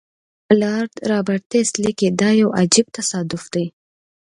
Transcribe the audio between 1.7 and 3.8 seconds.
لیکي دا یو عجیب تصادف دی.